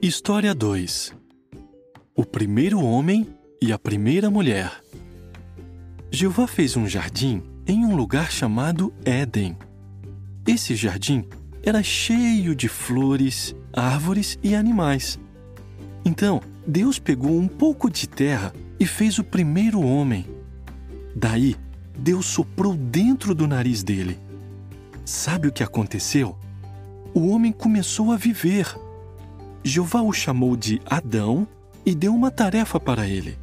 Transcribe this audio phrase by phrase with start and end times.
[0.00, 1.12] História 2
[2.14, 3.26] O primeiro homem
[3.60, 4.80] e a primeira mulher.
[6.08, 9.58] Jeová fez um jardim em um lugar chamado Éden.
[10.46, 11.24] Esse jardim
[11.64, 15.18] era cheio de flores, árvores e animais.
[16.04, 20.26] Então, Deus pegou um pouco de terra e fez o primeiro homem.
[21.12, 21.56] Daí,
[21.98, 24.16] Deus soprou dentro do nariz dele.
[25.04, 26.38] Sabe o que aconteceu?
[27.12, 28.76] O homem começou a viver.
[29.62, 31.46] Jeová o chamou de Adão
[31.84, 33.38] e deu uma tarefa para ele.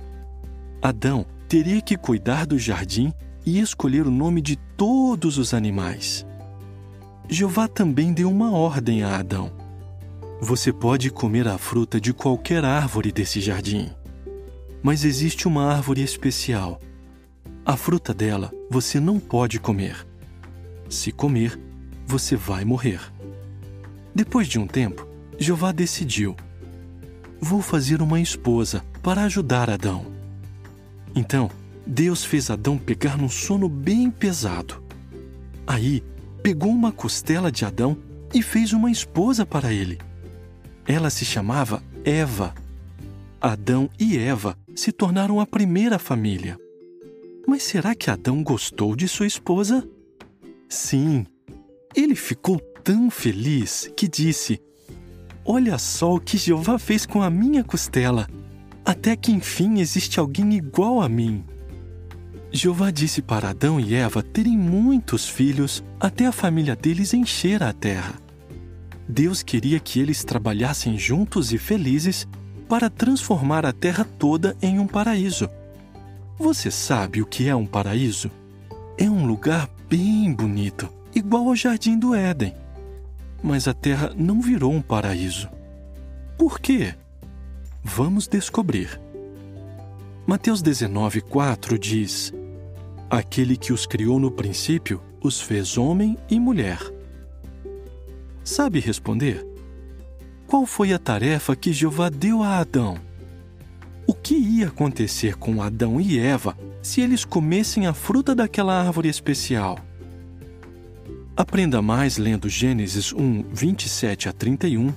[0.82, 3.14] Adão teria que cuidar do jardim
[3.46, 6.26] e escolher o nome de todos os animais.
[7.28, 9.52] Jeová também deu uma ordem a Adão:
[10.42, 13.90] Você pode comer a fruta de qualquer árvore desse jardim,
[14.82, 16.80] mas existe uma árvore especial.
[17.66, 20.06] A fruta dela você não pode comer.
[20.88, 21.60] Se comer,
[22.06, 23.02] você vai morrer.
[24.14, 25.05] Depois de um tempo,
[25.38, 26.36] Jeová decidiu:
[27.40, 30.06] Vou fazer uma esposa para ajudar Adão.
[31.16, 31.50] Então,
[31.86, 34.84] Deus fez Adão pegar num sono bem pesado.
[35.68, 36.04] Aí,
[36.42, 37.98] pegou uma costela de Adão
[38.34, 40.00] e fez uma esposa para ele.
[40.88, 42.54] Ela se chamava Eva.
[43.40, 46.58] Adão e Eva se tornaram a primeira família.
[47.48, 49.88] Mas será que Adão gostou de sua esposa?
[50.68, 51.26] Sim.
[51.96, 54.60] Ele ficou tão feliz que disse:
[55.48, 58.28] Olha só o que Jeová fez com a minha costela.
[58.84, 61.44] Até que enfim existe alguém igual a mim.
[62.52, 67.72] Jeová disse para Adão e Eva terem muitos filhos até a família deles encher a
[67.72, 68.16] terra.
[69.08, 72.28] Deus queria que eles trabalhassem juntos e felizes
[72.68, 75.48] para transformar a terra toda em um paraíso.
[76.40, 78.32] Você sabe o que é um paraíso?
[78.98, 82.65] É um lugar bem bonito, igual ao jardim do Éden
[83.44, 85.50] mas a Terra não virou um paraíso.
[86.38, 86.96] Por quê?
[87.84, 89.00] Vamos descobrir.
[90.26, 92.34] Mateus 19:4 diz:
[93.10, 96.80] Aquele que os criou no princípio os fez homem e mulher.
[98.44, 99.46] Sabe responder?
[100.48, 102.98] Qual foi a tarefa que Jeová deu a Adão?
[104.08, 109.10] O que ia acontecer com Adão e Eva se eles comessem a fruta daquela árvore
[109.10, 109.80] especial?
[111.38, 114.94] Aprenda mais lendo Gênesis 1, 27 a 31,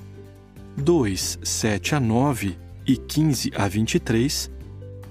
[0.77, 2.57] 2, 7 a 9
[2.87, 4.49] e 15 a 23,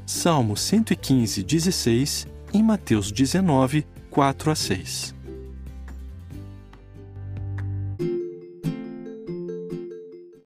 [0.06, 5.17] Salmo 115, 16 e Mateus 19, 4 a 6.